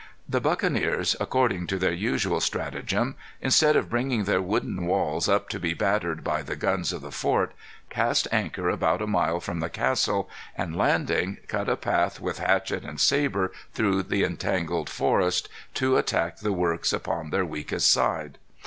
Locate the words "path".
11.77-12.19